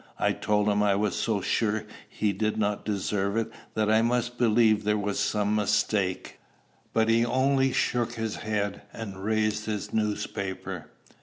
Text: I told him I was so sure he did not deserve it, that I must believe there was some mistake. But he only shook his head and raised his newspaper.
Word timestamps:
I 0.17 0.31
told 0.31 0.67
him 0.67 0.81
I 0.81 0.95
was 0.95 1.15
so 1.15 1.41
sure 1.41 1.85
he 2.09 2.33
did 2.33 2.57
not 2.57 2.83
deserve 2.83 3.37
it, 3.37 3.51
that 3.75 3.91
I 3.91 4.01
must 4.01 4.39
believe 4.39 4.83
there 4.83 4.97
was 4.97 5.19
some 5.19 5.53
mistake. 5.55 6.39
But 6.91 7.07
he 7.07 7.23
only 7.23 7.71
shook 7.71 8.13
his 8.13 8.37
head 8.37 8.81
and 8.93 9.23
raised 9.23 9.65
his 9.67 9.93
newspaper. 9.93 10.89